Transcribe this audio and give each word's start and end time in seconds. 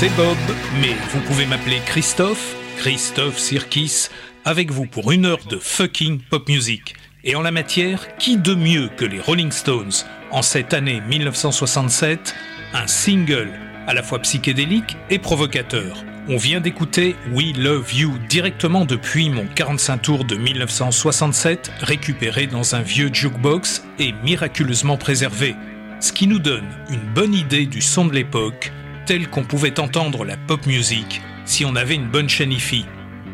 C'est 0.00 0.16
Bob, 0.16 0.38
mais 0.80 0.96
vous 1.12 1.20
pouvez 1.20 1.44
m'appeler 1.44 1.78
Christophe, 1.84 2.56
Christophe 2.78 3.38
Sirkis, 3.38 4.08
avec 4.46 4.70
vous 4.70 4.86
pour 4.86 5.12
une 5.12 5.26
heure 5.26 5.44
de 5.46 5.58
fucking 5.58 6.22
pop 6.22 6.48
music. 6.48 6.94
Et 7.22 7.36
en 7.36 7.42
la 7.42 7.50
matière, 7.50 8.16
qui 8.16 8.38
de 8.38 8.54
mieux 8.54 8.88
que 8.96 9.04
les 9.04 9.20
Rolling 9.20 9.52
Stones 9.52 9.92
en 10.30 10.40
cette 10.40 10.72
année 10.72 11.02
1967 11.06 12.34
Un 12.72 12.86
single 12.86 13.50
à 13.86 13.92
la 13.92 14.02
fois 14.02 14.20
psychédélique 14.20 14.96
et 15.10 15.18
provocateur. 15.18 16.02
On 16.30 16.38
vient 16.38 16.60
d'écouter 16.60 17.14
We 17.34 17.54
Love 17.54 17.94
You 17.94 18.14
directement 18.26 18.86
depuis 18.86 19.28
mon 19.28 19.44
45 19.54 19.98
tours 19.98 20.24
de 20.24 20.36
1967, 20.36 21.72
récupéré 21.82 22.46
dans 22.46 22.74
un 22.74 22.80
vieux 22.80 23.10
jukebox 23.12 23.84
et 23.98 24.14
miraculeusement 24.24 24.96
préservé. 24.96 25.54
Ce 26.00 26.14
qui 26.14 26.26
nous 26.26 26.38
donne 26.38 26.70
une 26.88 27.12
bonne 27.12 27.34
idée 27.34 27.66
du 27.66 27.82
son 27.82 28.06
de 28.06 28.14
l'époque 28.14 28.72
qu'on 29.18 29.42
pouvait 29.42 29.80
entendre 29.80 30.24
la 30.24 30.36
pop 30.36 30.66
music 30.66 31.20
si 31.44 31.64
on 31.64 31.74
avait 31.74 31.96
une 31.96 32.08
bonne 32.08 32.28
chaîne 32.28 32.52
IFI. 32.52 32.84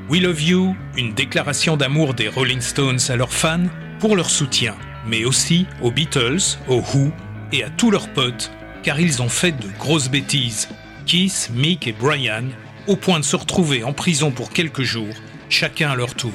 We 0.08 0.22
Love 0.22 0.42
You, 0.42 0.76
une 0.96 1.12
déclaration 1.12 1.76
d'amour 1.76 2.14
des 2.14 2.28
Rolling 2.28 2.62
Stones 2.62 2.98
à 3.10 3.16
leurs 3.16 3.32
fans 3.32 3.66
pour 3.98 4.16
leur 4.16 4.30
soutien. 4.30 4.74
mais 5.06 5.24
aussi 5.24 5.66
aux 5.82 5.90
Beatles, 5.90 6.58
aux 6.66 6.80
Who 6.80 7.12
et 7.52 7.62
à 7.62 7.68
tous 7.70 7.90
leurs 7.90 8.08
potes, 8.08 8.50
car 8.82 8.98
ils 8.98 9.20
ont 9.22 9.28
fait 9.28 9.52
de 9.52 9.68
grosses 9.78 10.08
bêtises. 10.08 10.68
Keith, 11.04 11.50
Mick 11.54 11.86
et 11.86 11.92
Brian, 11.92 12.46
au 12.86 12.96
point 12.96 13.20
de 13.20 13.24
se 13.24 13.36
retrouver 13.36 13.84
en 13.84 13.92
prison 13.92 14.30
pour 14.30 14.50
quelques 14.50 14.82
jours, 14.82 15.14
chacun 15.50 15.90
à 15.90 15.94
leur 15.94 16.14
tour. 16.14 16.32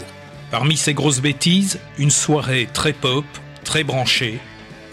Parmi 0.52 0.78
ces 0.78 0.94
grosses 0.94 1.20
bêtises, 1.20 1.80
une 1.98 2.12
soirée 2.12 2.70
très 2.72 2.94
pop, 2.94 3.26
très 3.66 3.84
branchée, 3.84 4.40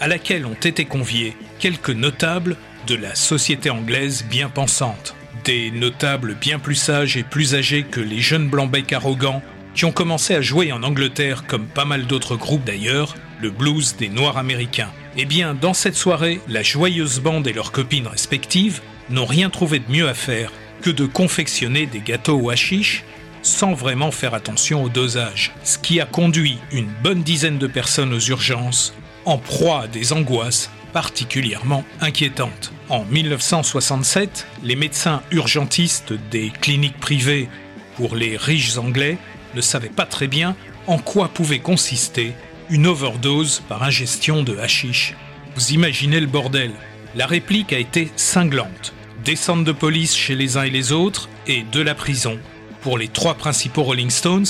à 0.01 0.07
laquelle 0.07 0.45
ont 0.45 0.53
été 0.55 0.85
conviés 0.85 1.37
quelques 1.59 1.91
notables 1.91 2.57
de 2.87 2.95
la 2.95 3.15
société 3.15 3.69
anglaise 3.69 4.25
bien 4.29 4.49
pensante. 4.49 5.15
Des 5.43 5.71
notables 5.71 6.35
bien 6.35 6.59
plus 6.59 6.75
sages 6.75 7.17
et 7.17 7.23
plus 7.23 7.55
âgés 7.55 7.83
que 7.83 7.99
les 7.99 8.19
jeunes 8.19 8.49
blancs-becs 8.49 8.93
arrogants 8.93 9.41
qui 9.75 9.85
ont 9.85 9.91
commencé 9.91 10.35
à 10.35 10.41
jouer 10.41 10.71
en 10.71 10.83
Angleterre 10.83 11.45
comme 11.47 11.65
pas 11.65 11.85
mal 11.85 12.05
d'autres 12.05 12.35
groupes 12.35 12.65
d'ailleurs, 12.65 13.15
le 13.41 13.49
blues 13.49 13.95
des 13.97 14.09
Noirs 14.09 14.37
américains. 14.37 14.91
Eh 15.17 15.25
bien, 15.25 15.53
dans 15.53 15.73
cette 15.73 15.95
soirée, 15.95 16.41
la 16.47 16.63
joyeuse 16.63 17.19
bande 17.19 17.47
et 17.47 17.53
leurs 17.53 17.71
copines 17.71 18.07
respectives 18.07 18.81
n'ont 19.09 19.25
rien 19.25 19.49
trouvé 19.49 19.79
de 19.79 19.91
mieux 19.91 20.07
à 20.07 20.13
faire 20.13 20.51
que 20.81 20.89
de 20.89 21.05
confectionner 21.05 21.85
des 21.85 21.99
gâteaux 21.99 22.39
au 22.39 22.49
hashish 22.49 23.03
sans 23.41 23.73
vraiment 23.73 24.11
faire 24.11 24.33
attention 24.33 24.83
au 24.83 24.89
dosage, 24.89 25.53
ce 25.63 25.77
qui 25.77 26.01
a 26.01 26.05
conduit 26.05 26.57
une 26.71 26.89
bonne 27.03 27.23
dizaine 27.23 27.57
de 27.57 27.67
personnes 27.67 28.13
aux 28.13 28.19
urgences, 28.19 28.93
en 29.25 29.37
proie 29.37 29.83
à 29.83 29.87
des 29.87 30.13
angoisses 30.13 30.69
particulièrement 30.91 31.83
inquiétantes. 32.01 32.71
En 32.89 33.05
1967, 33.05 34.47
les 34.63 34.75
médecins 34.75 35.21
urgentistes 35.31 36.13
des 36.31 36.51
cliniques 36.61 36.99
privées 36.99 37.49
pour 37.95 38.15
les 38.15 38.37
riches 38.37 38.77
anglais 38.77 39.17
ne 39.55 39.61
savaient 39.61 39.89
pas 39.89 40.05
très 40.05 40.27
bien 40.27 40.55
en 40.87 40.97
quoi 40.97 41.29
pouvait 41.29 41.59
consister 41.59 42.33
une 42.69 42.87
overdose 42.87 43.61
par 43.67 43.83
ingestion 43.83 44.43
de 44.43 44.57
hashish. 44.57 45.15
Vous 45.55 45.71
imaginez 45.73 46.19
le 46.19 46.27
bordel. 46.27 46.71
La 47.15 47.25
réplique 47.25 47.73
a 47.73 47.79
été 47.79 48.11
cinglante. 48.15 48.93
Descente 49.23 49.65
de 49.65 49.71
police 49.71 50.15
chez 50.15 50.35
les 50.35 50.57
uns 50.57 50.63
et 50.63 50.69
les 50.69 50.91
autres 50.91 51.29
et 51.47 51.63
de 51.63 51.81
la 51.81 51.95
prison 51.95 52.39
pour 52.81 52.97
les 52.97 53.07
trois 53.07 53.33
principaux 53.33 53.83
Rolling 53.83 54.09
Stones, 54.09 54.45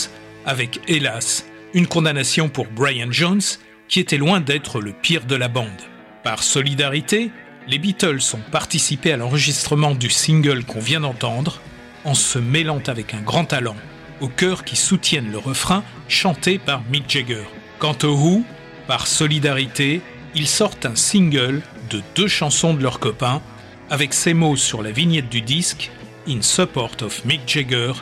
avec 0.45 0.79
hélas 0.87 1.45
une 1.73 1.87
condamnation 1.87 2.49
pour 2.49 2.67
Brian 2.67 3.11
Jones, 3.11 3.41
qui 3.87 3.99
était 3.99 4.17
loin 4.17 4.39
d'être 4.39 4.79
le 4.79 4.93
pire 4.93 5.25
de 5.25 5.35
la 5.35 5.47
bande. 5.47 5.88
Par 6.23 6.43
solidarité, 6.43 7.31
les 7.67 7.79
Beatles 7.79 8.19
ont 8.33 8.51
participé 8.51 9.13
à 9.13 9.17
l'enregistrement 9.17 9.95
du 9.95 10.09
single 10.09 10.65
qu'on 10.65 10.81
vient 10.81 10.99
d'entendre, 10.99 11.61
en 12.03 12.13
se 12.13 12.39
mêlant 12.39 12.81
avec 12.87 13.13
un 13.13 13.21
grand 13.21 13.45
talent, 13.45 13.75
au 14.19 14.27
chœur 14.27 14.65
qui 14.65 14.75
soutiennent 14.75 15.31
le 15.31 15.37
refrain 15.37 15.83
chanté 16.09 16.59
par 16.59 16.81
Mick 16.91 17.09
Jagger. 17.09 17.45
Quant 17.79 17.97
aux 18.03 18.15
Who, 18.15 18.43
par 18.87 19.07
solidarité, 19.07 20.01
ils 20.35 20.47
sortent 20.47 20.85
un 20.85 20.95
single 20.95 21.61
de 21.89 22.01
deux 22.15 22.27
chansons 22.27 22.73
de 22.73 22.83
leurs 22.83 22.99
copains, 22.99 23.41
avec 23.89 24.13
ces 24.13 24.33
mots 24.33 24.57
sur 24.57 24.83
la 24.83 24.91
vignette 24.91 25.29
du 25.29 25.41
disque 25.41 25.89
In 26.27 26.41
Support 26.41 26.97
of 27.01 27.23
Mick 27.23 27.41
Jagger 27.47 27.93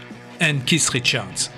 and 0.41 0.59
Keith 0.65 0.89
Richards. 0.89 1.51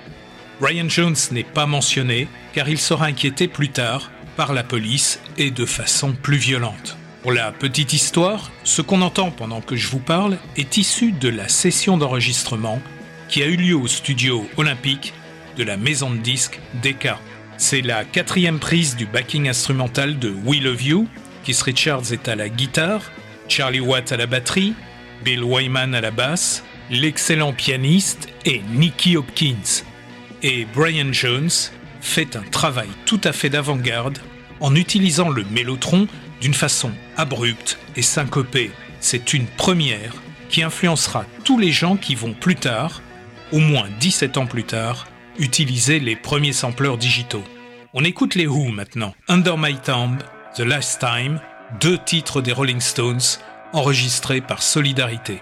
Brian 0.60 0.90
Jones 0.90 1.16
n'est 1.32 1.44
pas 1.44 1.66
mentionné 1.66 2.28
car 2.54 2.68
il 2.68 2.78
sera 2.78 3.06
inquiété 3.06 3.48
plus 3.48 3.70
tard 3.70 4.12
par 4.40 4.54
la 4.54 4.64
police 4.64 5.20
et 5.38 5.52
de 5.52 5.66
façon 5.66 6.14
plus 6.14 6.38
violente. 6.38 6.96
Pour 7.24 7.34
la 7.34 7.52
petite 7.52 7.92
histoire, 7.92 8.54
ce 8.64 8.82
qu'on 8.82 9.02
entend 9.02 9.32
pendant 9.32 9.60
que 9.60 9.76
je 9.76 9.90
vous 9.90 10.00
parle 10.00 10.38
est 10.56 10.78
issu 10.78 11.12
de 11.12 11.28
la 11.28 11.50
session 11.50 11.98
d'enregistrement 11.98 12.82
qui 13.28 13.44
a 13.44 13.48
eu 13.48 13.58
lieu 13.58 13.76
au 13.76 13.88
studio 13.88 14.50
olympique 14.56 15.14
de 15.58 15.66
la 15.66 15.76
maison 15.76 16.10
de 16.10 16.20
disques 16.20 16.62
Decca. 16.82 17.20
C'est 17.58 17.82
la 17.82 18.06
quatrième 18.06 18.60
prise 18.60 18.96
du 18.96 19.06
backing 19.06 19.50
instrumental 19.50 20.18
de 20.20 20.34
We 20.46 20.62
Love 20.62 20.84
You. 20.84 21.08
Keith 21.44 21.62
Richards 21.62 22.14
est 22.14 22.30
à 22.30 22.38
la 22.38 22.48
guitare, 22.48 23.12
Charlie 23.50 23.82
Watt 23.82 24.14
à 24.14 24.16
la 24.16 24.26
batterie, 24.26 24.74
Bill 25.26 25.44
Wyman 25.44 25.94
à 25.94 26.00
la 26.00 26.12
basse, 26.12 26.64
l'excellent 26.90 27.52
pianiste 27.52 28.30
est 28.46 28.62
Nicky 28.72 29.18
Hopkins. 29.18 29.84
Et 30.44 30.66
Brian 30.74 31.12
Jones 31.12 31.50
fait 32.00 32.38
un 32.38 32.44
travail 32.44 32.88
tout 33.06 33.20
à 33.26 33.34
fait 33.34 33.50
d'avant-garde 33.50 34.20
en 34.60 34.76
utilisant 34.76 35.30
le 35.30 35.44
mélotron 35.44 36.08
d'une 36.42 36.54
façon 36.54 36.92
abrupte 37.18 37.80
et 37.96 38.02
syncopée. 38.02 38.72
C'est 39.00 39.34
une 39.34 39.46
première 39.46 40.14
qui 40.50 40.64
influencera 40.64 41.26
tous 41.44 41.58
les 41.58 41.72
gens 41.72 41.96
qui 41.96 42.16
vont 42.16 42.34
plus 42.34 42.56
tard, 42.56 43.02
au 43.52 43.60
moins 43.60 43.88
17 44.00 44.38
ans 44.38 44.48
plus 44.48 44.64
tard, 44.64 45.08
utiliser 45.38 46.00
les 46.00 46.16
premiers 46.16 46.54
sampleurs 46.54 46.98
digitaux. 46.98 47.44
On 47.94 48.04
écoute 48.04 48.36
les 48.36 48.48
Who 48.48 48.70
maintenant. 48.70 49.14
Under 49.28 49.58
My 49.58 49.76
Thumb, 49.76 50.20
The 50.56 50.62
Last 50.62 51.00
Time, 51.00 51.40
deux 51.80 51.98
titres 51.98 52.42
des 52.42 52.52
Rolling 52.52 52.82
Stones 52.82 53.22
enregistrés 53.74 54.42
par 54.42 54.62
Solidarité. 54.62 55.42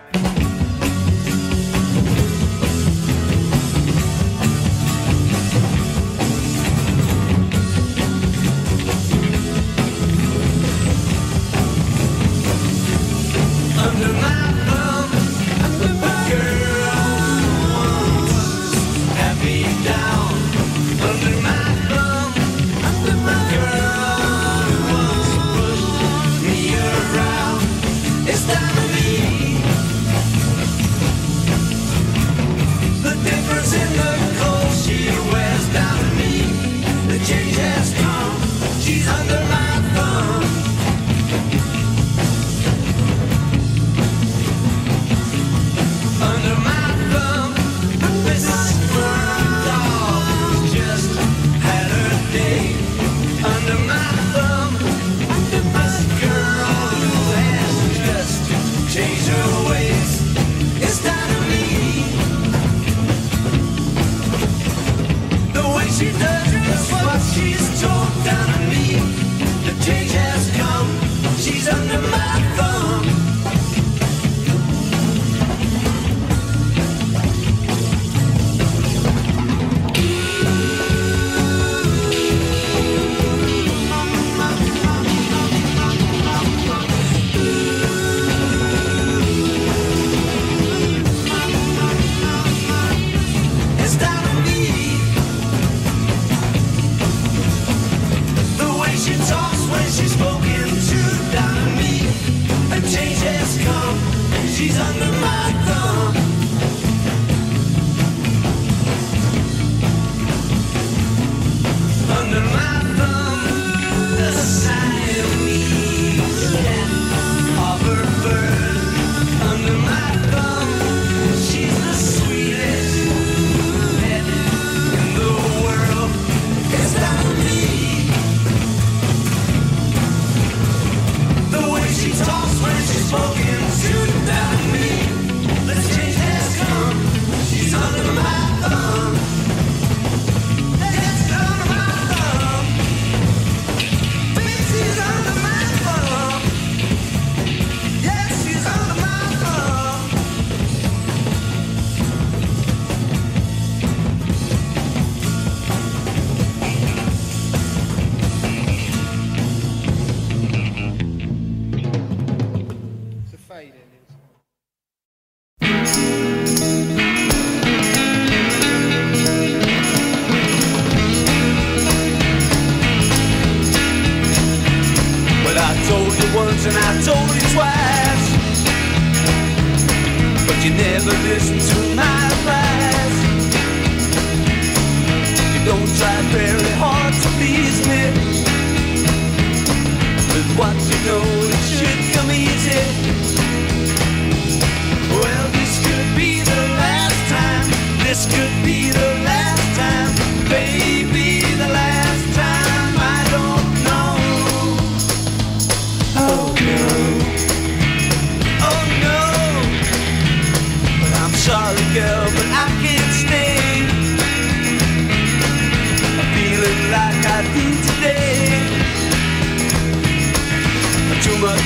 He's 104.67 104.77
on 104.81 104.99
the 104.99 105.16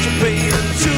To 0.02 0.10
be 0.20 0.48
in 0.48 0.91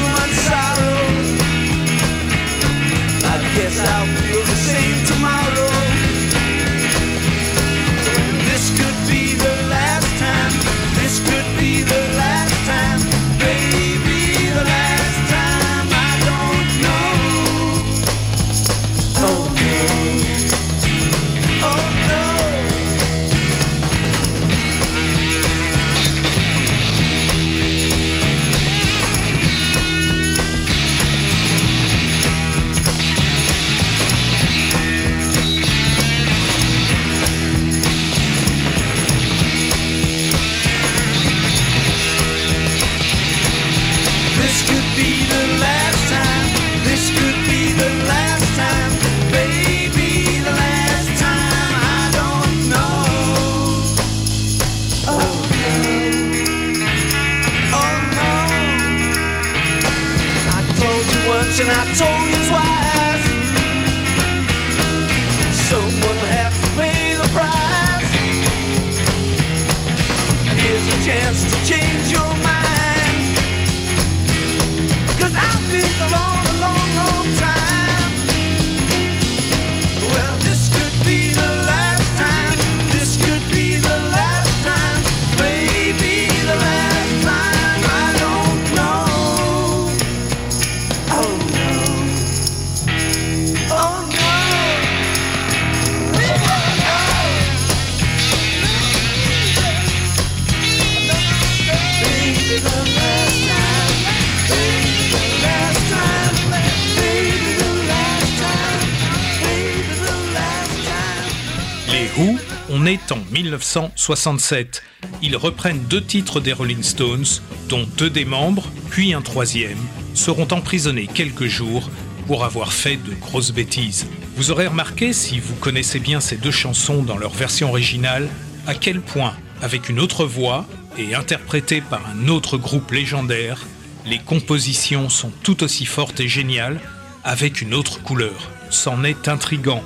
Who, 112.16 112.38
on 112.70 112.86
est 112.86 113.10
en 113.10 113.18
1967. 113.32 114.84
Ils 115.20 115.36
reprennent 115.36 115.82
deux 115.84 116.02
titres 116.02 116.38
des 116.38 116.52
Rolling 116.52 116.84
Stones, 116.84 117.24
dont 117.68 117.88
deux 117.96 118.08
des 118.08 118.24
membres, 118.24 118.70
puis 118.90 119.14
un 119.14 119.20
troisième, 119.20 119.78
seront 120.14 120.46
emprisonnés 120.52 121.08
quelques 121.12 121.46
jours 121.46 121.90
pour 122.28 122.44
avoir 122.44 122.72
fait 122.72 122.98
de 122.98 123.14
grosses 123.14 123.50
bêtises. 123.50 124.06
Vous 124.36 124.52
aurez 124.52 124.68
remarqué, 124.68 125.12
si 125.12 125.40
vous 125.40 125.56
connaissez 125.56 125.98
bien 125.98 126.20
ces 126.20 126.36
deux 126.36 126.52
chansons 126.52 127.02
dans 127.02 127.18
leur 127.18 127.32
version 127.32 127.70
originale, 127.70 128.28
à 128.68 128.74
quel 128.74 129.00
point, 129.00 129.34
avec 129.60 129.88
une 129.88 129.98
autre 129.98 130.24
voix 130.24 130.66
et 130.96 131.16
interprétées 131.16 131.80
par 131.80 132.02
un 132.08 132.28
autre 132.28 132.58
groupe 132.58 132.92
légendaire, 132.92 133.66
les 134.06 134.18
compositions 134.18 135.08
sont 135.08 135.32
tout 135.42 135.64
aussi 135.64 135.84
fortes 135.84 136.20
et 136.20 136.28
géniales, 136.28 136.80
avec 137.24 137.60
une 137.60 137.74
autre 137.74 138.00
couleur. 138.02 138.50
C'en 138.70 139.02
est 139.02 139.26
intrigant. 139.26 139.82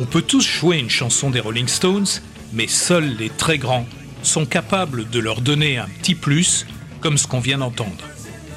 On 0.00 0.06
peut 0.06 0.22
tous 0.22 0.46
jouer 0.46 0.78
une 0.78 0.90
chanson 0.90 1.28
des 1.28 1.40
Rolling 1.40 1.66
Stones, 1.66 2.06
mais 2.52 2.68
seuls 2.68 3.16
les 3.18 3.30
très 3.30 3.58
grands 3.58 3.86
sont 4.22 4.46
capables 4.46 5.10
de 5.10 5.18
leur 5.18 5.40
donner 5.40 5.76
un 5.76 5.88
petit 6.00 6.14
plus, 6.14 6.66
comme 7.00 7.18
ce 7.18 7.26
qu'on 7.26 7.40
vient 7.40 7.58
d'entendre. 7.58 8.04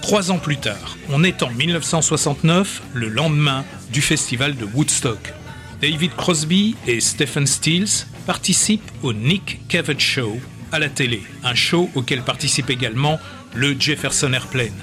Trois 0.03 0.31
ans 0.31 0.37
plus 0.37 0.57
tard, 0.57 0.97
on 1.09 1.23
est 1.23 1.41
en 1.41 1.49
1969, 1.49 2.83
le 2.93 3.09
lendemain 3.09 3.65
du 3.91 4.01
festival 4.01 4.55
de 4.55 4.65
Woodstock. 4.65 5.33
David 5.81 6.15
Crosby 6.15 6.75
et 6.85 6.99
Stephen 6.99 7.47
Stills 7.47 8.05
participent 8.27 8.91
au 9.01 9.11
Nick 9.11 9.67
Cavett 9.67 9.99
Show 9.99 10.39
à 10.71 10.77
la 10.77 10.89
télé, 10.89 11.23
un 11.43 11.55
show 11.55 11.89
auquel 11.95 12.21
participe 12.21 12.69
également 12.69 13.19
le 13.55 13.75
Jefferson 13.79 14.31
Airplane. 14.33 14.77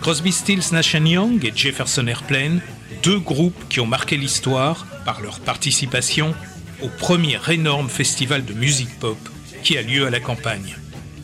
Crosby, 0.00 0.32
Stills, 0.32 0.72
Nash 0.72 0.94
Young 0.94 1.44
et 1.44 1.52
Jefferson 1.54 2.08
Airplane, 2.08 2.60
deux 3.02 3.18
groupes 3.18 3.68
qui 3.68 3.80
ont 3.80 3.86
marqué 3.86 4.16
l'histoire 4.16 4.86
par 5.04 5.20
leur 5.20 5.40
participation 5.40 6.34
au 6.80 6.88
premier 6.88 7.38
énorme 7.48 7.88
festival 7.88 8.44
de 8.44 8.52
musique 8.52 8.98
pop 8.98 9.18
qui 9.62 9.78
a 9.78 9.82
lieu 9.82 10.06
à 10.06 10.10
la 10.10 10.20
campagne. 10.20 10.76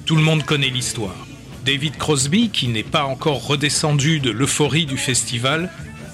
Tout 0.07 0.17
le 0.17 0.23
monde 0.23 0.45
connaît 0.45 0.71
l'histoire. 0.71 1.27
David 1.65 1.97
Crosby, 1.97 2.51
qui 2.51 2.69
n'est 2.69 2.83
pas 2.83 3.05
encore 3.05 3.47
redescendu 3.47 4.21
de 4.21 4.31
l'euphorie 4.31 4.87
du 4.87 4.97
festival, 4.97 5.71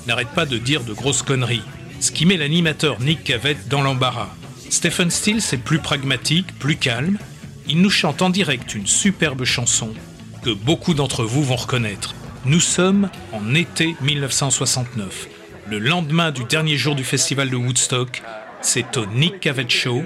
n'arrête 0.07 0.31
pas 0.31 0.47
de 0.47 0.59
dire 0.59 0.83
de 0.83 0.93
grosses 0.93 1.23
conneries, 1.23 1.63
ce 2.01 2.11
qui 2.11 2.27
met 2.27 2.37
l'animateur 2.37 3.01
Nick 3.01 3.23
Cavett 3.25 3.69
dans 3.69 3.83
l'embarras. 3.83 4.35
Stephen 4.71 5.11
Stills 5.11 5.43
est 5.53 5.63
plus 5.63 5.79
pragmatique, 5.79 6.59
plus 6.59 6.77
calme. 6.77 7.19
Il 7.69 7.81
nous 7.81 7.91
chante 7.91 8.23
en 8.23 8.31
direct 8.31 8.75
une 8.75 8.87
superbe 8.87 9.45
chanson 9.45 9.93
que 10.43 10.51
beaucoup 10.51 10.95
d'entre 10.95 11.25
vous 11.25 11.45
vont 11.45 11.57
reconnaître. 11.57 12.15
Nous 12.45 12.61
sommes 12.61 13.09
en 13.33 13.55
été 13.55 13.95
1969. 14.03 15.29
Le 15.75 15.81
lendemain 15.81 16.31
du 16.31 16.45
dernier 16.45 16.77
jour 16.77 16.95
du 16.95 17.03
festival 17.03 17.51
de 17.51 17.57
Woodstock, 17.57 18.23
c'est 18.61 18.97
au 18.97 19.07
Nick 19.07 19.41
Cavett 19.41 19.69
Show, 19.69 20.05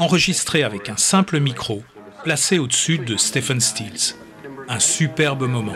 enregistré 0.00 0.64
avec 0.64 0.88
un 0.88 0.96
simple 0.96 1.38
micro, 1.38 1.84
placé 2.24 2.58
au-dessus 2.58 2.98
de 2.98 3.16
Stephen 3.16 3.60
Stills. 3.60 4.16
Un 4.68 4.80
superbe 4.80 5.44
moment. 5.44 5.74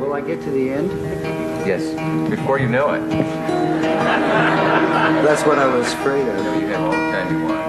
Will 0.00 0.18
I 0.18 0.22
get 0.26 0.38
to 0.38 0.50
the 0.50 0.72
end? 0.72 0.90
Yes, 1.64 1.94
before 2.28 2.58
you 2.58 2.66
know 2.66 2.92
it. 2.92 3.02
That's 5.24 5.46
what 5.46 5.60
I 5.60 5.66
was 5.68 5.86
afraid 5.92 6.26
of. 6.26 6.44
You 6.60 6.66
have 6.72 6.82
all 6.82 6.90
the 6.90 6.96
time 7.12 7.30
you 7.30 7.38
want. 7.44 7.60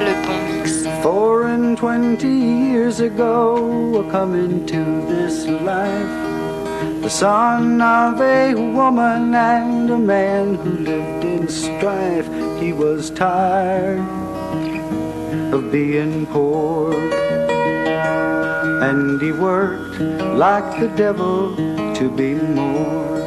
Le 0.00 0.12
bon 0.26 0.42
mix. 0.58 0.88
Four 1.04 1.46
and 1.46 1.76
twenty 1.78 2.26
years 2.26 2.98
ago, 2.98 4.04
I 4.04 4.10
come 4.10 4.34
into 4.34 5.06
this 5.06 5.46
life. 5.46 6.27
The 7.08 7.14
son 7.14 7.80
of 7.80 8.20
a 8.20 8.52
woman 8.54 9.34
and 9.34 9.88
a 9.88 9.96
man 9.96 10.56
who 10.56 10.72
lived 10.72 11.24
in 11.24 11.48
strife. 11.48 12.28
He 12.60 12.74
was 12.74 13.08
tired 13.08 14.06
of 15.54 15.72
being 15.72 16.26
poor. 16.26 16.92
And 18.82 19.22
he 19.22 19.32
worked 19.32 19.98
like 20.36 20.80
the 20.80 20.88
devil 20.88 21.56
to 21.94 22.10
be 22.14 22.34
more. 22.34 23.17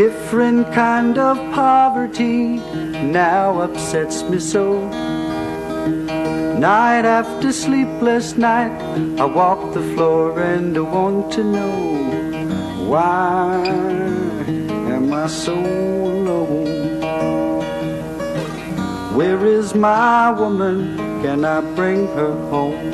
Different 0.00 0.64
kind 0.72 1.18
of 1.18 1.36
poverty 1.52 2.56
now 3.20 3.60
upsets 3.60 4.22
me 4.22 4.38
so. 4.38 4.88
Night 6.58 7.04
after 7.04 7.52
sleepless 7.52 8.34
night, 8.38 8.72
I 9.20 9.26
walk 9.26 9.74
the 9.74 9.82
floor 9.92 10.40
and 10.40 10.74
I 10.74 10.80
want 10.80 11.30
to 11.32 11.44
know 11.44 11.74
why 12.90 13.66
am 14.94 15.12
I 15.12 15.26
so 15.26 15.54
alone? 16.14 17.02
Where 19.18 19.44
is 19.44 19.74
my 19.74 20.30
woman? 20.30 20.96
Can 21.22 21.44
I 21.44 21.60
bring 21.74 22.06
her 22.18 22.32
home? 22.48 22.92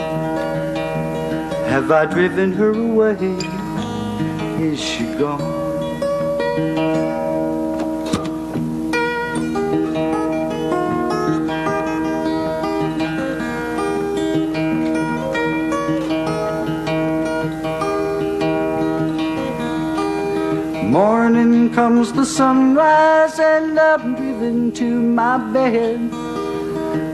Have 1.72 1.92
I 1.92 2.06
driven 2.06 2.52
her 2.54 2.72
away? 2.72 3.14
Is 4.70 4.80
she 4.82 5.04
gone? 5.20 5.55
Comes 21.76 22.10
the 22.14 22.24
sunrise 22.24 23.38
and 23.38 23.78
I'm 23.78 24.14
driven 24.14 24.72
to 24.72 24.98
my 24.98 25.36
bed. 25.52 26.10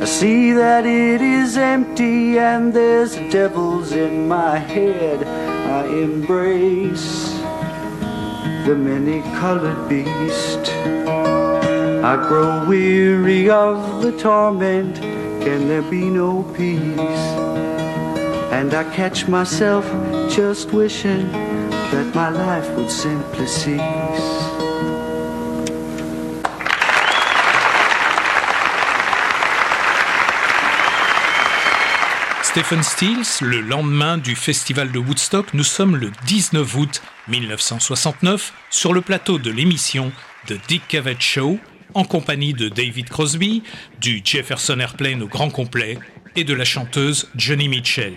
I 0.00 0.04
see 0.04 0.52
that 0.52 0.86
it 0.86 1.20
is 1.20 1.56
empty 1.56 2.38
and 2.38 2.72
there's 2.72 3.16
devils 3.32 3.90
in 3.90 4.28
my 4.28 4.58
head. 4.58 5.26
I 5.26 5.88
embrace 5.88 7.32
the 8.64 8.76
many 8.76 9.22
colored 9.40 9.88
beast. 9.88 10.70
I 12.10 12.14
grow 12.28 12.64
weary 12.68 13.50
of 13.50 14.00
the 14.00 14.16
torment. 14.16 14.94
Can 15.42 15.66
there 15.66 15.82
be 15.82 16.08
no 16.08 16.44
peace? 16.56 17.26
And 18.58 18.72
I 18.74 18.84
catch 18.94 19.26
myself 19.26 19.84
just 20.30 20.70
wishing 20.70 21.32
that 21.32 22.14
my 22.14 22.28
life 22.28 22.70
would 22.76 22.92
simply 22.92 23.48
cease. 23.48 24.41
Stephen 32.52 32.82
Stills, 32.82 33.40
le 33.40 33.62
lendemain 33.62 34.18
du 34.18 34.36
festival 34.36 34.92
de 34.92 34.98
Woodstock, 34.98 35.54
nous 35.54 35.64
sommes 35.64 35.96
le 35.96 36.12
19 36.26 36.76
août 36.76 37.00
1969 37.28 38.52
sur 38.68 38.92
le 38.92 39.00
plateau 39.00 39.38
de 39.38 39.50
l'émission 39.50 40.12
The 40.48 40.60
Dick 40.68 40.86
Cavett 40.86 41.18
Show 41.18 41.58
en 41.94 42.04
compagnie 42.04 42.52
de 42.52 42.68
David 42.68 43.08
Crosby, 43.08 43.62
du 44.02 44.20
Jefferson 44.22 44.78
Airplane 44.80 45.22
au 45.22 45.28
grand 45.28 45.48
complet 45.48 45.98
et 46.36 46.44
de 46.44 46.52
la 46.52 46.66
chanteuse 46.66 47.30
Johnny 47.36 47.70
Mitchell. 47.70 48.16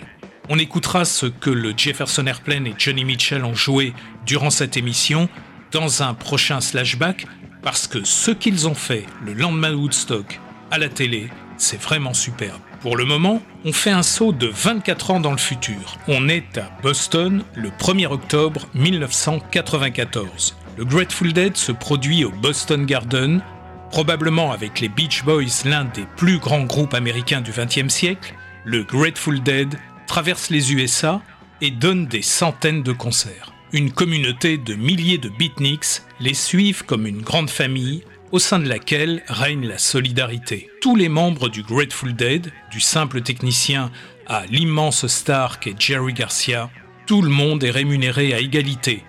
On 0.49 0.59
écoutera 0.59 1.05
ce 1.05 1.27
que 1.27 1.49
le 1.49 1.73
Jefferson 1.77 2.27
Airplane 2.27 2.67
et 2.67 2.75
Johnny 2.77 3.05
Mitchell 3.05 3.45
ont 3.45 3.55
joué 3.55 3.93
durant 4.25 4.49
cette 4.49 4.75
émission 4.75 5.29
dans 5.71 6.03
un 6.03 6.13
prochain 6.13 6.59
slashback 6.59 7.25
parce 7.61 7.87
que 7.87 8.03
ce 8.03 8.31
qu'ils 8.31 8.67
ont 8.67 8.75
fait 8.75 9.05
le 9.25 9.31
lendemain 9.31 9.71
de 9.71 9.75
Woodstock 9.75 10.41
à 10.71 10.77
la 10.77 10.89
télé, 10.89 11.29
c'est 11.55 11.81
vraiment 11.81 12.13
superbe. 12.13 12.64
Pour 12.85 12.97
le 12.97 13.05
moment, 13.05 13.41
on 13.63 13.73
fait 13.73 13.89
un 13.89 14.03
saut 14.03 14.31
de 14.31 14.45
24 14.45 15.09
ans 15.09 15.19
dans 15.19 15.31
le 15.31 15.39
futur. 15.39 15.97
On 16.07 16.29
est 16.29 16.59
à 16.59 16.69
Boston 16.83 17.43
le 17.55 17.69
1er 17.71 18.05
octobre 18.05 18.67
1994. 18.75 20.55
Le 20.77 20.85
Grateful 20.85 21.33
Dead 21.33 21.57
se 21.57 21.71
produit 21.71 22.23
au 22.25 22.29
Boston 22.29 22.85
Garden, 22.85 23.41
probablement 23.89 24.51
avec 24.51 24.81
les 24.81 24.89
Beach 24.89 25.23
Boys, 25.23 25.65
l'un 25.65 25.85
des 25.85 26.05
plus 26.15 26.37
grands 26.37 26.65
groupes 26.65 26.93
américains 26.93 27.41
du 27.41 27.49
XXe 27.49 27.91
siècle. 27.91 28.35
Le 28.65 28.83
Grateful 28.83 29.41
Dead 29.41 29.79
traverse 30.05 30.51
les 30.51 30.71
USA 30.71 31.23
et 31.61 31.71
donne 31.71 32.05
des 32.05 32.21
centaines 32.21 32.83
de 32.83 32.91
concerts. 32.91 33.51
Une 33.73 33.91
communauté 33.91 34.59
de 34.59 34.75
milliers 34.75 35.17
de 35.17 35.29
beatniks 35.29 36.03
les 36.19 36.35
suivent 36.35 36.85
comme 36.85 37.07
une 37.07 37.23
grande 37.23 37.49
famille 37.49 38.03
au 38.31 38.39
sein 38.39 38.59
de 38.59 38.67
laquelle 38.67 39.23
règne 39.27 39.67
la 39.67 39.77
solidarité. 39.77 40.69
Tous 40.81 40.95
les 40.95 41.09
membres 41.09 41.49
du 41.49 41.63
Grateful 41.63 42.13
Dead, 42.13 42.51
du 42.71 42.79
simple 42.79 43.21
technicien 43.21 43.91
à 44.27 44.45
l'immense 44.47 45.07
star 45.07 45.59
qu'est 45.59 45.79
Jerry 45.79 46.13
Garcia, 46.13 46.69
tout 47.05 47.21
le 47.21 47.29
monde 47.29 47.63
est 47.63 47.71
rémunéré 47.71 48.33
à 48.33 48.39
égalité. 48.39 49.03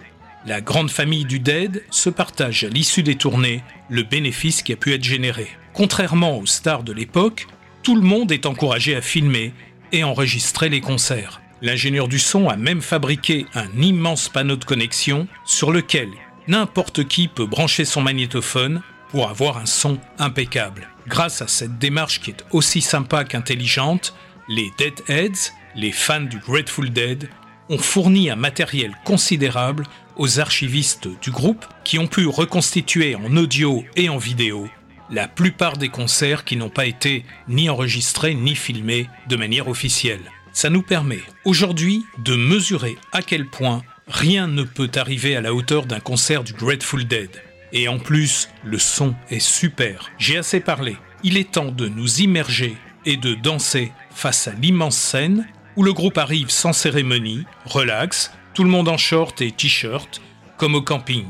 La 0.44 0.60
grande 0.60 0.90
famille 0.90 1.24
du 1.24 1.40
Dead 1.40 1.82
se 1.90 2.10
partage 2.10 2.64
à 2.64 2.68
l'issue 2.68 3.02
des 3.02 3.16
tournées 3.16 3.64
le 3.88 4.02
bénéfice 4.02 4.62
qui 4.62 4.72
a 4.72 4.76
pu 4.76 4.92
être 4.94 5.02
généré. 5.02 5.48
Contrairement 5.72 6.38
aux 6.38 6.46
stars 6.46 6.82
de 6.82 6.92
l'époque, 6.92 7.46
tout 7.82 7.96
le 7.96 8.02
monde 8.02 8.32
est 8.32 8.46
encouragé 8.46 8.94
à 8.94 9.00
filmer 9.00 9.52
et 9.92 10.04
enregistrer 10.04 10.68
les 10.68 10.80
concerts. 10.80 11.40
L'ingénieur 11.62 12.06
du 12.06 12.18
son 12.18 12.48
a 12.48 12.56
même 12.56 12.82
fabriqué 12.82 13.46
un 13.54 13.68
immense 13.80 14.28
panneau 14.28 14.56
de 14.56 14.64
connexion 14.64 15.26
sur 15.44 15.72
lequel 15.72 16.10
n'importe 16.48 17.08
qui 17.08 17.28
peut 17.28 17.46
brancher 17.46 17.84
son 17.84 18.02
magnétophone 18.02 18.82
pour 19.10 19.28
avoir 19.28 19.58
un 19.58 19.66
son 19.66 19.98
impeccable. 20.18 20.88
Grâce 21.06 21.42
à 21.42 21.48
cette 21.48 21.78
démarche 21.78 22.20
qui 22.20 22.30
est 22.30 22.44
aussi 22.50 22.80
sympa 22.80 23.24
qu'intelligente, 23.24 24.14
les 24.48 24.70
Deadheads, 24.78 25.52
les 25.74 25.92
fans 25.92 26.20
du 26.20 26.38
Grateful 26.38 26.90
Dead, 26.90 27.28
ont 27.68 27.78
fourni 27.78 28.30
un 28.30 28.36
matériel 28.36 28.92
considérable 29.04 29.86
aux 30.16 30.40
archivistes 30.40 31.08
du 31.20 31.30
groupe 31.30 31.66
qui 31.84 31.98
ont 31.98 32.06
pu 32.06 32.26
reconstituer 32.26 33.14
en 33.16 33.36
audio 33.36 33.84
et 33.96 34.08
en 34.08 34.18
vidéo 34.18 34.68
la 35.10 35.28
plupart 35.28 35.76
des 35.76 35.88
concerts 35.88 36.44
qui 36.44 36.56
n'ont 36.56 36.70
pas 36.70 36.86
été 36.86 37.24
ni 37.48 37.68
enregistrés 37.68 38.34
ni 38.34 38.54
filmés 38.54 39.08
de 39.28 39.36
manière 39.36 39.68
officielle. 39.68 40.32
Ça 40.52 40.70
nous 40.70 40.82
permet 40.82 41.20
aujourd'hui 41.44 42.04
de 42.18 42.34
mesurer 42.34 42.96
à 43.12 43.22
quel 43.22 43.46
point 43.46 43.82
rien 44.08 44.48
ne 44.48 44.62
peut 44.62 44.90
arriver 44.96 45.36
à 45.36 45.40
la 45.40 45.54
hauteur 45.54 45.86
d'un 45.86 46.00
concert 46.00 46.44
du 46.44 46.54
Grateful 46.54 47.06
Dead. 47.06 47.30
Et 47.72 47.88
en 47.88 47.98
plus, 47.98 48.48
le 48.64 48.78
son 48.78 49.14
est 49.30 49.40
super. 49.40 50.10
J'ai 50.18 50.38
assez 50.38 50.60
parlé. 50.60 50.96
Il 51.22 51.36
est 51.36 51.52
temps 51.52 51.72
de 51.72 51.88
nous 51.88 52.20
immerger 52.20 52.76
et 53.04 53.16
de 53.16 53.34
danser 53.34 53.92
face 54.10 54.48
à 54.48 54.52
l'immense 54.52 54.96
scène 54.96 55.46
où 55.76 55.82
le 55.82 55.92
groupe 55.92 56.18
arrive 56.18 56.50
sans 56.50 56.72
cérémonie, 56.72 57.44
relax, 57.64 58.32
tout 58.54 58.64
le 58.64 58.70
monde 58.70 58.88
en 58.88 58.96
short 58.96 59.40
et 59.42 59.52
t-shirt, 59.52 60.22
comme 60.56 60.74
au 60.74 60.82
camping. 60.82 61.26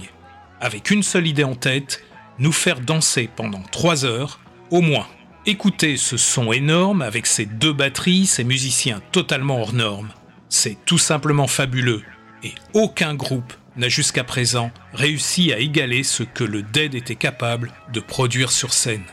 Avec 0.61 0.90
une 0.90 1.03
seule 1.03 1.27
idée 1.27 1.44
en 1.44 1.55
tête, 1.57 2.05
nous 2.38 2.53
faire 2.53 2.81
danser 2.81 3.29
pendant 3.35 3.62
trois 3.72 4.05
heures, 4.05 4.40
au 4.70 4.81
moins. 4.81 5.07
Écoutez 5.44 5.96
ce 5.96 6.16
son 6.16 6.53
énorme 6.53 7.03
avec 7.03 7.27
ses 7.27 7.46
deux 7.46 7.72
batteries, 7.72 8.27
ces 8.27 8.44
musiciens 8.44 9.01
totalement 9.12 9.61
hors 9.61 9.72
normes. 9.72 10.11
C'est 10.49 10.77
tout 10.87 10.99
simplement 10.99 11.46
fabuleux. 11.46 12.03
Et 12.42 12.53
aucun 12.75 13.14
groupe 13.14 13.53
n'a 13.77 13.89
jusqu'à 13.89 14.25
présent 14.25 14.71
réussi 14.93 15.53
à 15.53 15.59
égaler 15.59 16.03
ce 16.03 16.23
que 16.23 16.45
le 16.45 16.62
Dead 16.62 16.95
était 16.95 17.17
capable 17.17 17.73
de 17.93 18.01
produire 18.01 18.51
sur 18.51 18.73
scène. 18.73 19.05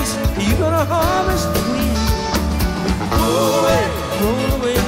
place, 0.00 0.48
you're 0.48 0.58
gonna 0.58 0.84
harvest 0.84 1.52
the 1.54 1.60
wheat. 1.72 1.98
Roll 3.12 3.52
away, 3.60 3.82
roll 4.20 4.60
away. 4.60 4.79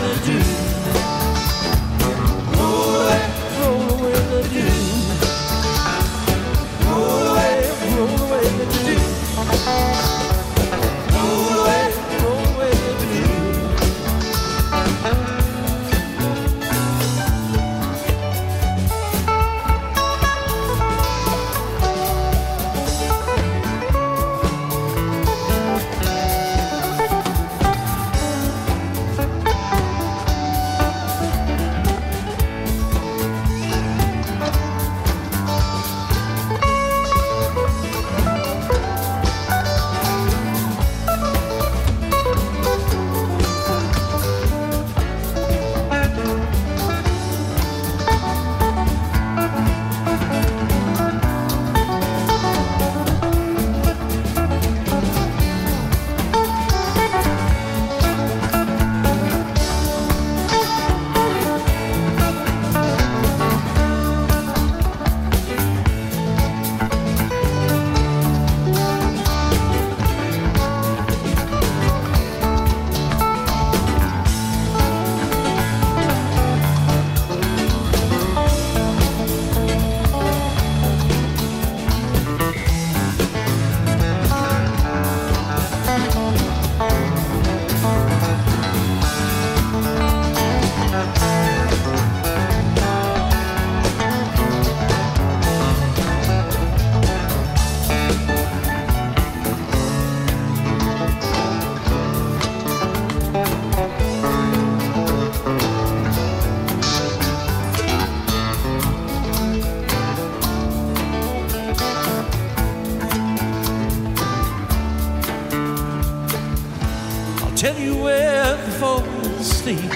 tell 117.63 117.79
you 117.79 117.95
where 117.95 118.57
the 118.57 118.73
falls 118.73 119.07
asleep. 119.39 119.89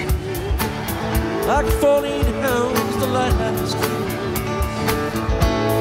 Like 1.45 1.67
falling 1.81 2.23
hounds, 2.41 2.95
the 2.95 3.07
lighthouse 3.07 3.73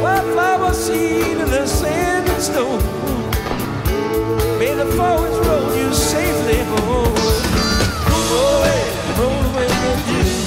Wildflower 0.03 0.75
seed 0.75 1.37
in 1.37 1.49
the 1.49 1.65
sand 1.65 2.29
and 2.29 2.43
snow. 2.43 2.71
May 4.59 4.75
the 4.75 4.87
forest 4.97 5.49
roll 5.49 5.77
you 5.77 5.95
safely 5.95 6.61
home 6.73 7.15
Roll 8.11 8.57
away, 8.57 8.83
roll 9.19 9.45
away 9.51 9.69
with 9.69 10.43
you. 10.43 10.46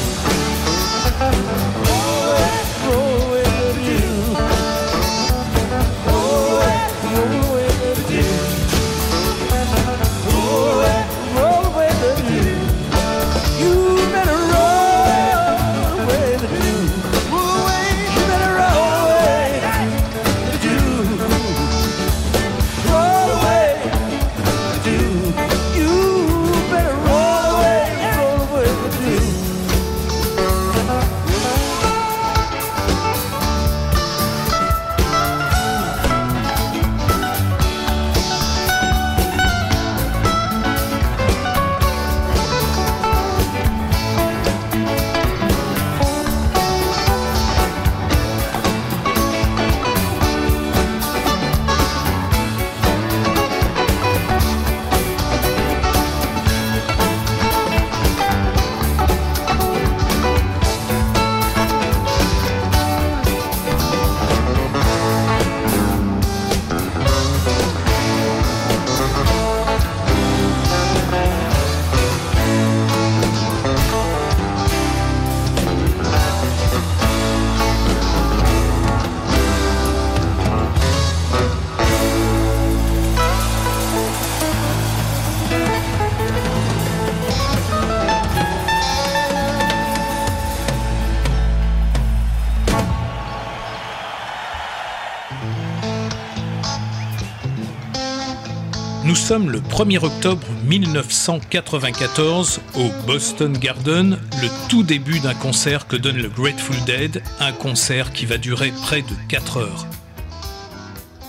Sommes 99.29 99.51
le 99.51 99.59
1er 99.59 100.03
octobre 100.03 100.47
1994 100.65 102.61
au 102.73 102.89
Boston 103.05 103.55
Garden, 103.55 104.17
le 104.41 104.69
tout 104.69 104.81
début 104.81 105.19
d'un 105.19 105.35
concert 105.35 105.85
que 105.85 105.95
donne 105.95 106.17
le 106.17 106.29
Grateful 106.29 106.83
Dead, 106.87 107.21
un 107.39 107.51
concert 107.51 108.11
qui 108.11 108.25
va 108.25 108.39
durer 108.39 108.73
près 108.81 109.03
de 109.03 109.13
4 109.27 109.57
heures. 109.57 109.85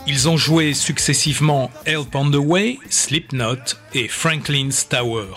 Ils 0.06 0.30
ont 0.30 0.38
joué 0.38 0.72
successivement 0.72 1.70
Help 1.84 2.14
on 2.14 2.30
the 2.30 2.36
Way, 2.36 2.78
Slipknot 2.88 3.76
et 3.92 4.08
Franklin's 4.08 4.88
Tower. 4.88 5.34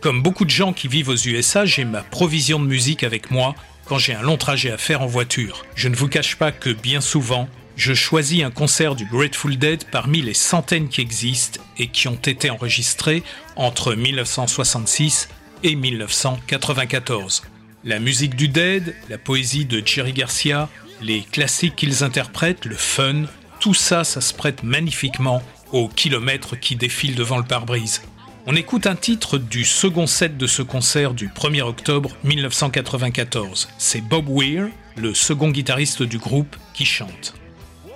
Comme 0.00 0.24
beaucoup 0.24 0.44
de 0.44 0.50
gens 0.50 0.72
qui 0.72 0.88
vivent 0.88 1.10
aux 1.10 1.14
USA, 1.14 1.66
j'ai 1.66 1.84
ma 1.84 2.02
provision 2.02 2.58
de 2.58 2.66
musique 2.66 3.04
avec 3.04 3.30
moi 3.30 3.54
quand 3.84 3.98
j'ai 3.98 4.14
un 4.14 4.22
long 4.22 4.38
trajet 4.38 4.72
à 4.72 4.76
faire 4.76 5.02
en 5.02 5.06
voiture. 5.06 5.64
Je 5.76 5.86
ne 5.86 5.94
vous 5.94 6.08
cache 6.08 6.34
pas 6.34 6.50
que 6.50 6.70
bien 6.70 7.00
souvent, 7.00 7.48
je 7.76 7.92
choisis 7.92 8.42
un 8.42 8.50
concert 8.50 8.96
du 8.96 9.04
Grateful 9.04 9.58
Dead 9.58 9.84
parmi 9.84 10.22
les 10.22 10.34
centaines 10.34 10.88
qui 10.88 11.02
existent 11.02 11.60
et 11.78 11.88
qui 11.88 12.08
ont 12.08 12.14
été 12.14 12.48
enregistrés 12.50 13.22
entre 13.54 13.94
1966 13.94 15.28
et 15.62 15.76
1994. 15.76 17.42
La 17.84 17.98
musique 17.98 18.34
du 18.34 18.48
Dead, 18.48 18.94
la 19.10 19.18
poésie 19.18 19.66
de 19.66 19.86
Jerry 19.86 20.14
Garcia, 20.14 20.68
les 21.02 21.20
classiques 21.20 21.76
qu'ils 21.76 22.02
interprètent, 22.02 22.64
le 22.64 22.74
fun, 22.74 23.24
tout 23.60 23.74
ça, 23.74 24.04
ça 24.04 24.22
se 24.22 24.32
prête 24.32 24.62
magnifiquement 24.62 25.42
aux 25.72 25.88
kilomètres 25.88 26.56
qui 26.56 26.76
défilent 26.76 27.14
devant 27.14 27.38
le 27.38 27.44
pare-brise. 27.44 28.02
On 28.46 28.56
écoute 28.56 28.86
un 28.86 28.96
titre 28.96 29.38
du 29.38 29.64
second 29.64 30.06
set 30.06 30.38
de 30.38 30.46
ce 30.46 30.62
concert 30.62 31.12
du 31.12 31.28
1er 31.28 31.62
octobre 31.62 32.10
1994. 32.24 33.68
C'est 33.76 34.00
Bob 34.00 34.28
Weir, 34.28 34.68
le 34.96 35.14
second 35.14 35.50
guitariste 35.50 36.02
du 36.02 36.18
groupe, 36.18 36.56
qui 36.72 36.84
chante. 36.84 37.34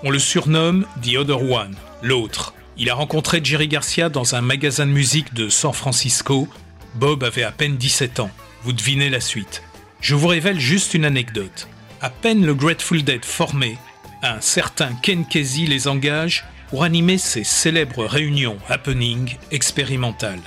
On 0.03 0.09
le 0.09 0.18
surnomme 0.18 0.86
The 1.03 1.16
Other 1.16 1.42
One, 1.42 1.76
l'autre. 2.01 2.55
Il 2.78 2.88
a 2.88 2.94
rencontré 2.94 3.40
Jerry 3.44 3.68
Garcia 3.68 4.09
dans 4.09 4.34
un 4.34 4.40
magasin 4.40 4.86
de 4.86 4.92
musique 4.92 5.34
de 5.34 5.51
San 5.51 5.74
Francisco. 5.74 6.48
Bob 6.94 7.22
avait 7.22 7.42
à 7.42 7.53
peine 7.53 7.76
17 7.76 8.20
ans. 8.20 8.30
Vous 8.62 8.72
devinez 8.72 9.11
la 9.11 9.20
suite. 9.20 9.62
Je 10.01 10.14
vous 10.14 10.28
révèle 10.28 10.59
juste 10.59 10.94
une 10.94 11.05
anecdote. 11.05 11.68
À 12.01 12.09
peine 12.09 12.46
le 12.46 12.55
Grateful 12.55 13.03
Dead 13.03 13.26
formé, 13.26 13.76
un 14.22 14.40
certain 14.40 14.94
Ken 15.03 15.26
Kesey 15.26 15.66
les 15.66 15.86
engage 15.86 16.46
pour 16.70 16.82
animer 16.82 17.18
ses 17.18 17.44
célèbres 17.44 18.07
réunions 18.07 18.57
happening 18.70 19.36
expérimentales. 19.51 20.40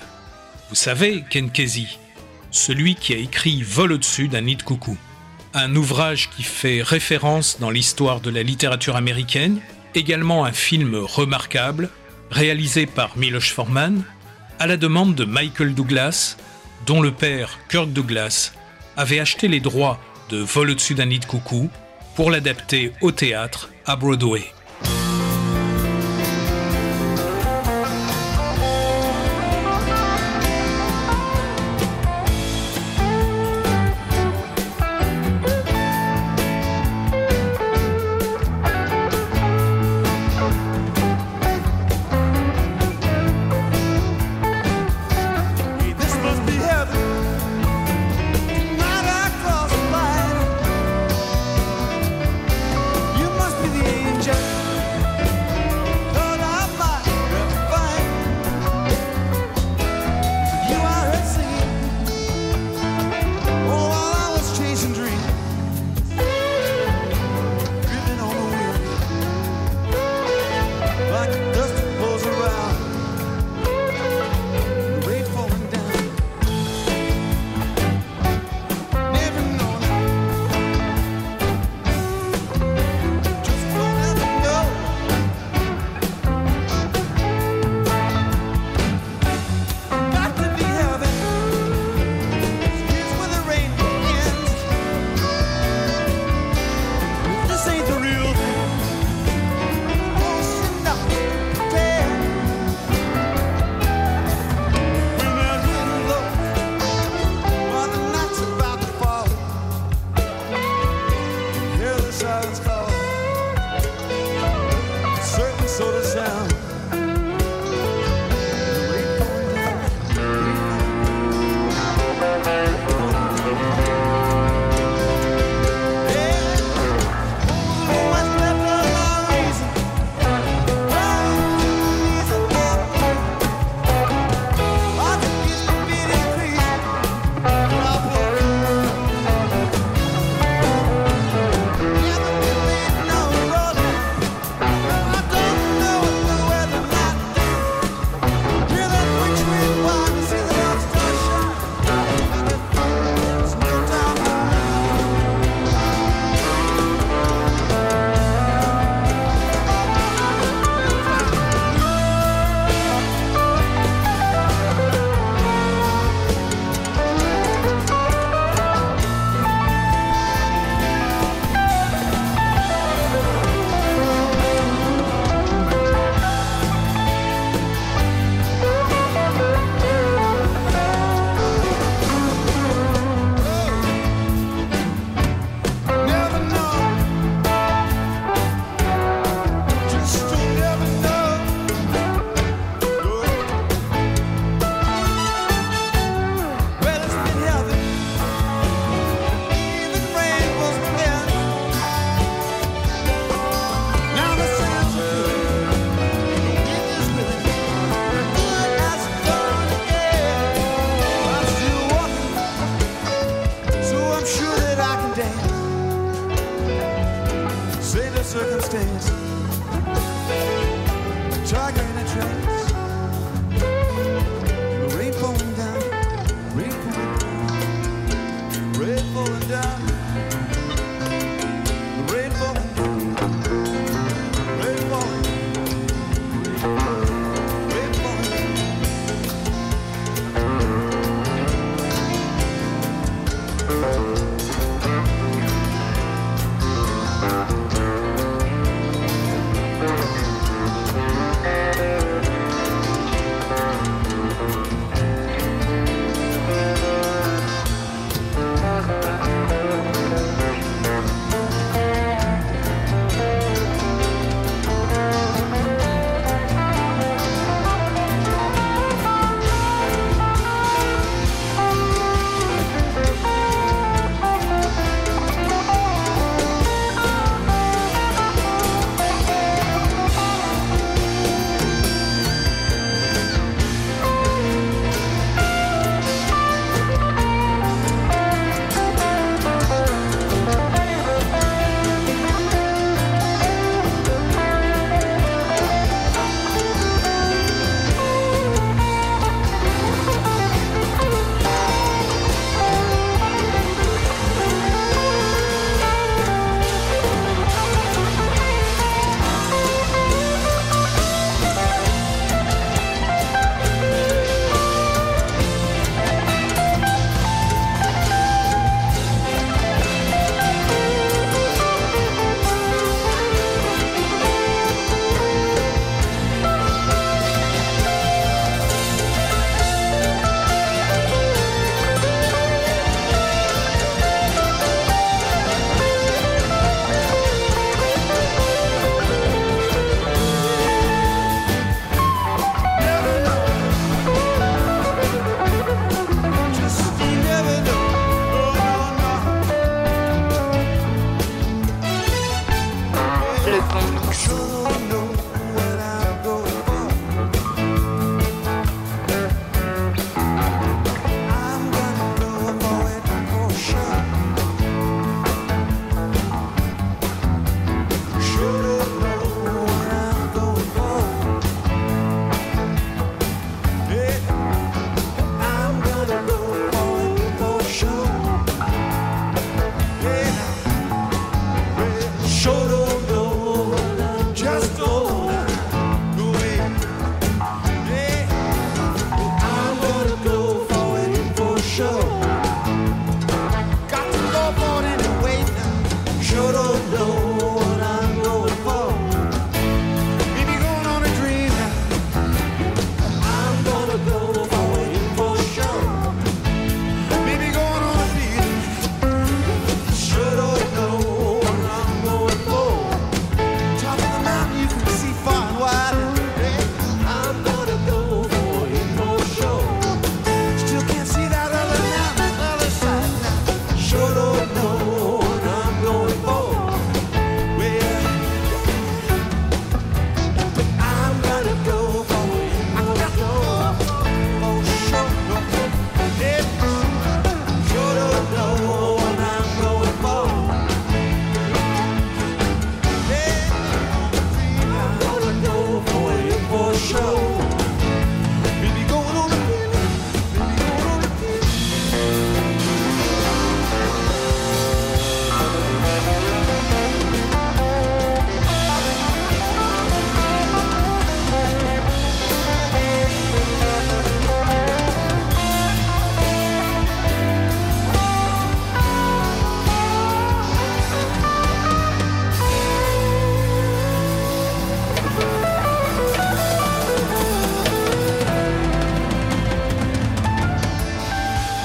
Vous 0.69 0.75
savez, 0.75 1.23
Ken 1.29 1.51
Kesey, 1.51 1.87
celui 2.49 2.95
qui 2.95 3.13
a 3.13 3.17
écrit 3.17 3.61
Vol 3.61 3.91
au-dessus 3.91 4.29
d'un 4.29 4.41
nid 4.41 4.55
de 4.55 4.63
coucou 4.63 4.97
un 5.53 5.75
ouvrage 5.75 6.29
qui 6.29 6.43
fait 6.43 6.81
référence 6.81 7.59
dans 7.59 7.69
l'histoire 7.69 8.21
de 8.21 8.29
la 8.29 8.43
littérature 8.43 8.95
américaine, 8.95 9.59
également 9.95 10.45
un 10.45 10.51
film 10.51 10.95
remarquable, 10.95 11.89
réalisé 12.31 12.85
par 12.85 13.17
Miloš 13.17 13.53
Forman, 13.53 14.03
à 14.59 14.67
la 14.67 14.77
demande 14.77 15.15
de 15.15 15.25
Michael 15.25 15.75
Douglas, 15.75 16.37
dont 16.85 17.01
le 17.01 17.11
père, 17.11 17.59
Kirk 17.69 17.91
Douglas, 17.91 18.51
avait 18.97 19.19
acheté 19.19 19.47
les 19.47 19.59
droits 19.59 19.99
de 20.29 20.37
Vol 20.37 20.71
au-dessus 20.71 20.95
d'un 20.95 21.05
nid 21.05 21.19
de 21.19 21.25
coucou 21.25 21.69
pour 22.15 22.31
l'adapter 22.31 22.91
au 23.01 23.11
théâtre 23.11 23.69
à 23.85 23.95
Broadway. 23.95 24.43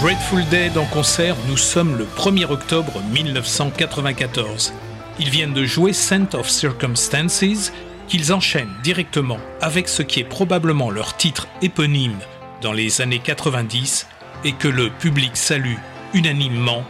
Grateful 0.01 0.45
Dead 0.45 0.79
en 0.79 0.85
concert, 0.85 1.35
nous 1.49 1.57
sommes 1.57 1.99
le 1.99 2.05
1er 2.05 2.45
octobre 2.45 3.03
1994. 3.13 4.73
Ils 5.19 5.29
viennent 5.29 5.53
de 5.53 5.65
jouer 5.65 5.93
Scent 5.93 6.37
of 6.37 6.49
Circumstances, 6.49 7.73
qu'ils 8.07 8.33
enchaînent 8.33 8.77
directement 8.85 9.41
avec 9.61 9.89
ce 9.89 10.03
qui 10.03 10.21
est 10.21 10.25
probablement 10.25 10.91
leur 10.91 11.17
titre 11.17 11.49
éponyme 11.63 12.17
dans 12.63 12.73
les 12.73 13.01
années 13.01 13.19
90 13.19 14.07
et 14.45 14.53
que 14.53 14.69
le 14.69 14.89
public 14.89 15.37
salue 15.37 15.79
unanimement 16.15 16.85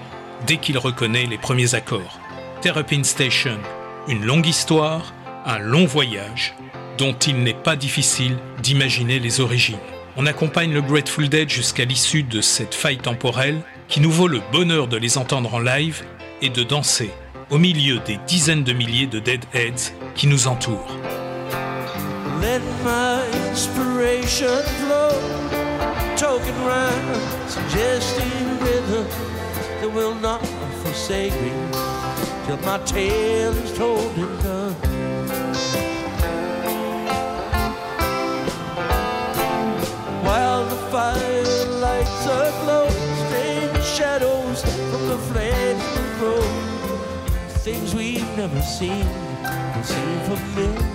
dès 0.47 0.59
qu'il 0.59 0.77
reconnaît 0.77 1.25
les 1.25 1.39
premiers 1.39 1.75
accords. 1.75 2.21
Therapy 2.61 3.03
Station, 3.07 3.59
une 4.07 4.27
longue 4.27 4.47
histoire, 4.47 5.15
un 5.47 5.59
long 5.59 5.87
voyage, 5.87 6.55
dont 6.99 7.15
il 7.15 7.43
n'est 7.43 7.55
pas 7.55 7.75
difficile 7.75 8.37
d'imaginer 8.63 9.19
les 9.19 9.41
origines. 9.41 9.79
On 10.21 10.27
accompagne 10.27 10.73
le 10.73 10.83
Grateful 10.83 11.29
Dead 11.29 11.49
jusqu'à 11.49 11.85
l'issue 11.85 12.25
de 12.25 12.41
cette 12.41 12.75
faille 12.75 12.99
temporelle 12.99 13.61
qui 13.87 14.01
nous 14.01 14.11
vaut 14.11 14.27
le 14.27 14.41
bonheur 14.51 14.89
de 14.89 14.97
les 14.97 15.17
entendre 15.17 15.55
en 15.55 15.61
live 15.61 16.03
et 16.43 16.51
de 16.51 16.65
danser 16.65 17.13
au 17.51 17.59
milieu 17.59 18.01
des 18.01 18.19
dizaines 18.27 18.65
de 18.65 18.73
milliers 18.73 19.07
de 19.07 19.21
Deadheads 19.21 19.93
qui 20.17 20.27
nous 20.27 20.49
entourent. 20.49 20.97
While 40.99 41.15
the 41.15 41.79
fire 41.81 42.49
aglow, 42.49 42.89
strange 43.23 43.85
shadows 43.85 44.63
from 44.63 45.07
the 45.07 45.19
flames 45.31 45.85
will 45.95 46.13
grow. 46.19 46.43
Things 47.63 47.95
we've 47.95 48.37
never 48.37 48.61
seen 48.63 49.07
will 49.77 49.85
seem 49.85 50.19
familiar. 50.27 50.89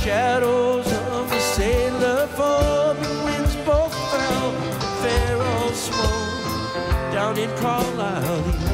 shadows 0.00 0.86
of 0.86 1.28
the 1.28 1.40
sailor 1.40 2.26
forming 2.28 3.24
winds 3.26 3.54
both 3.66 3.94
foul 4.10 4.52
fair 5.02 5.36
or 5.36 5.74
small 5.74 7.12
down 7.12 7.36
in 7.36 7.50
Carlisle 7.58 8.69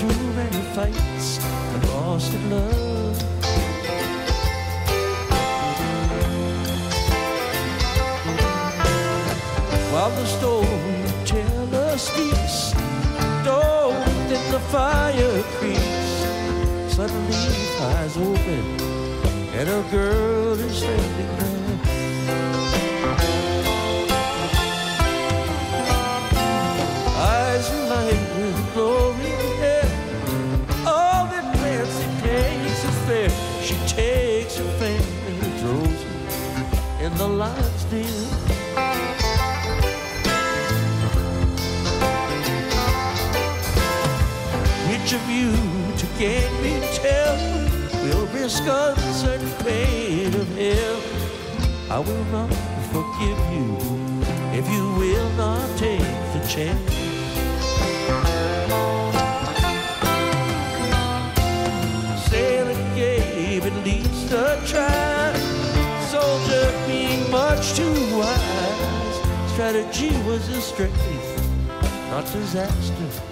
through 0.00 0.32
many 0.32 0.62
fights 0.74 1.44
and 1.44 1.88
lost 1.90 2.32
in 2.32 2.50
love 2.50 3.22
while 9.92 10.10
the 10.10 10.24
storyteller 10.24 11.98
speaks. 11.98 12.72
Though 13.44 13.90
within 13.90 14.52
the 14.52 14.60
fire 14.72 15.42
creeps, 15.58 16.96
suddenly 16.96 17.34
eyes 17.92 18.16
open, 18.16 18.64
and 19.52 19.68
a 19.68 19.82
girl 19.90 20.58
is 20.58 20.78
standing 20.78 21.36
there. 21.36 21.59
Will 48.50 48.94
risk 48.94 48.98
uncertain 48.98 49.50
pain 49.64 50.34
of 50.34 50.48
hell? 50.56 51.00
I 51.90 51.98
will 51.98 52.24
not 52.26 52.52
forgive 52.92 53.38
you 53.52 53.76
if 54.52 54.68
you 54.70 54.92
will 54.94 55.30
not 55.36 55.78
take 55.78 56.00
the 56.32 56.46
chance. 56.48 56.94
Sailor 62.28 62.74
gave 62.94 63.66
at 63.66 63.84
least 63.84 64.32
a 64.32 64.60
try. 64.66 65.32
Soldier 66.08 66.72
being 66.86 67.30
much 67.30 67.74
too 67.74 68.16
wise. 68.16 69.52
Strategy 69.52 70.10
was 70.26 70.46
his 70.46 70.64
strength, 70.64 70.96
not 72.10 72.24
disaster. 72.32 73.29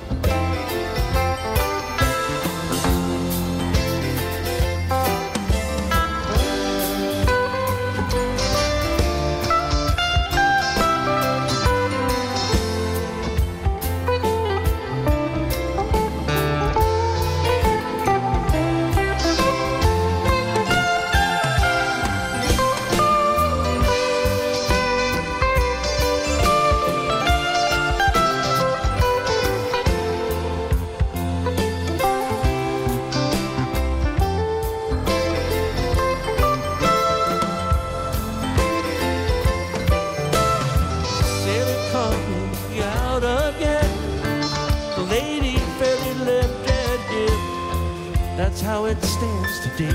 Today. 49.78 49.94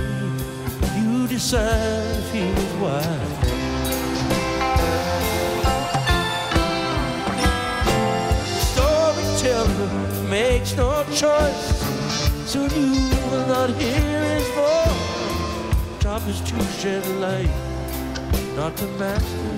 You 0.96 1.28
he 2.32 2.44
was 2.56 2.74
wise. 2.84 3.34
Storyteller 8.72 9.90
makes 10.30 10.72
no 10.78 11.04
choice. 11.14 11.66
so 12.46 12.60
you 12.64 12.92
will 13.30 13.48
not 13.48 13.70
hear 13.72 14.24
his 14.36 14.48
voice. 14.60 16.00
Job 16.00 16.22
is 16.30 16.40
to 16.42 16.64
shed 16.80 17.06
light, 17.20 17.54
not 18.56 18.78
to 18.78 18.88
master. 19.00 19.54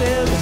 him 0.00 0.39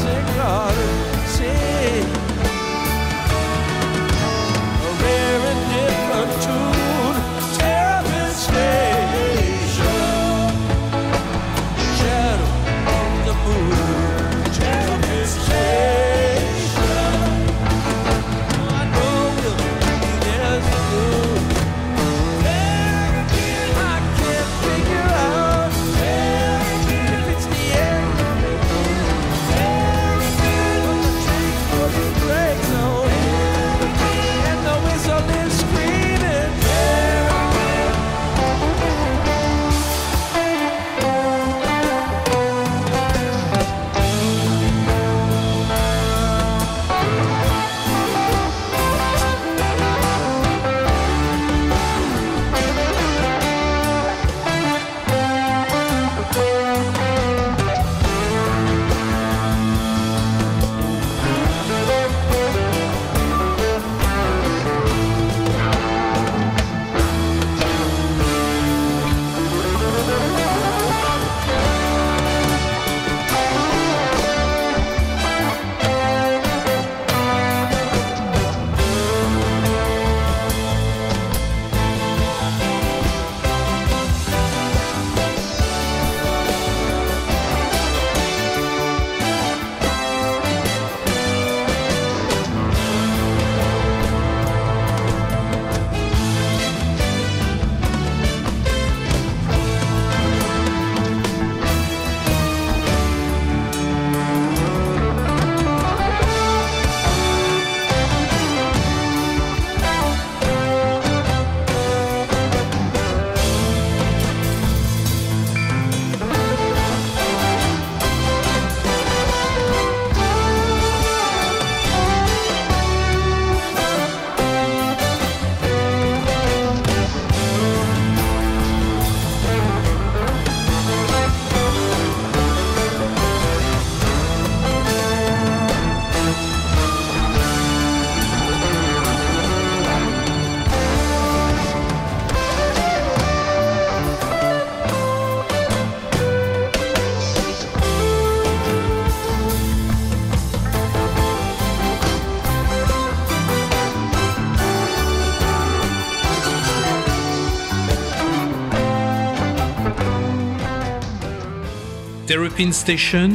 Terrapin 162.58 162.72
Station, 162.72 163.30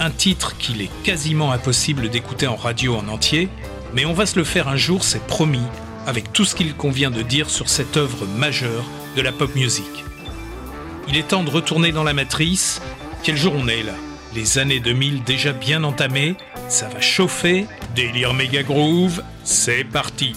un 0.00 0.10
titre 0.10 0.56
qu'il 0.58 0.82
est 0.82 0.90
quasiment 1.04 1.52
impossible 1.52 2.10
d'écouter 2.10 2.48
en 2.48 2.56
radio 2.56 2.96
en 2.96 3.06
entier, 3.06 3.48
mais 3.94 4.04
on 4.04 4.12
va 4.12 4.26
se 4.26 4.36
le 4.36 4.44
faire 4.44 4.66
un 4.66 4.74
jour, 4.74 5.04
c'est 5.04 5.24
promis, 5.24 5.62
avec 6.08 6.32
tout 6.32 6.44
ce 6.44 6.56
qu'il 6.56 6.74
convient 6.74 7.12
de 7.12 7.22
dire 7.22 7.50
sur 7.50 7.68
cette 7.68 7.96
œuvre 7.96 8.26
majeure 8.26 8.84
de 9.16 9.22
la 9.22 9.30
pop 9.30 9.54
music. 9.54 9.86
Il 11.06 11.16
est 11.16 11.28
temps 11.28 11.44
de 11.44 11.50
retourner 11.50 11.92
dans 11.92 12.02
la 12.02 12.14
matrice. 12.14 12.82
Quel 13.22 13.36
jour 13.36 13.54
on 13.56 13.68
est 13.68 13.84
là? 13.84 13.94
Les 14.34 14.58
années 14.58 14.80
2000 14.80 15.22
déjà 15.22 15.52
bien 15.52 15.84
entamées, 15.84 16.34
ça 16.68 16.88
va 16.88 17.00
chauffer, 17.00 17.66
délire 17.94 18.34
méga 18.34 18.64
groove, 18.64 19.22
c'est 19.44 19.84
parti. 19.84 20.32